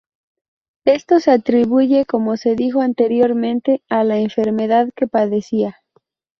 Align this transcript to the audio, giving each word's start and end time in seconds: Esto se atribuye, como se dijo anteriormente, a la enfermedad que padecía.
Esto 0.87 1.19
se 1.19 1.29
atribuye, 1.29 2.07
como 2.07 2.35
se 2.35 2.55
dijo 2.55 2.81
anteriormente, 2.81 3.83
a 3.87 4.03
la 4.03 4.17
enfermedad 4.17 4.89
que 4.95 5.05
padecía. 5.05 5.77